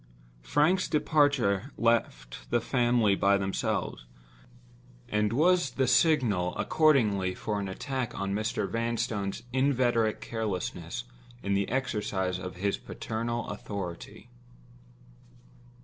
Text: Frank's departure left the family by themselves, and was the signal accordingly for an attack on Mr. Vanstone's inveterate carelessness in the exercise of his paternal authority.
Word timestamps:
Frank's 0.41 0.87
departure 0.87 1.73
left 1.77 2.49
the 2.49 2.59
family 2.59 3.13
by 3.13 3.37
themselves, 3.37 4.07
and 5.07 5.31
was 5.31 5.69
the 5.75 5.85
signal 5.85 6.57
accordingly 6.57 7.35
for 7.35 7.59
an 7.59 7.67
attack 7.67 8.19
on 8.19 8.33
Mr. 8.33 8.67
Vanstone's 8.67 9.43
inveterate 9.53 10.19
carelessness 10.19 11.03
in 11.43 11.53
the 11.53 11.69
exercise 11.69 12.39
of 12.39 12.55
his 12.55 12.79
paternal 12.79 13.47
authority. 13.49 14.31